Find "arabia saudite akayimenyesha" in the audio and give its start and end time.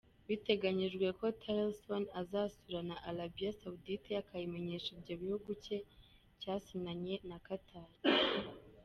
3.09-4.89